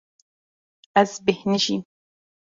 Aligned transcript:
Ez 1.01 1.11
bêhnijîm. 1.25 1.81